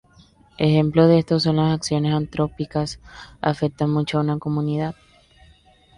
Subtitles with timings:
[0.57, 2.99] Ejemplo de esto son las acciones antrópicas
[3.39, 4.95] afectan mucho a una comunidad.